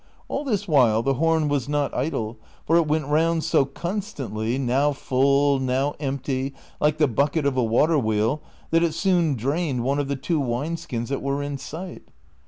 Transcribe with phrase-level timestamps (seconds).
[0.27, 4.93] All this while the horn was not idle, for it went round so constantly, now
[4.93, 8.39] full, now empty, like the bucket of a water wlieel,^
[8.71, 12.07] that it soon drained one of the two wine skins that were in sight.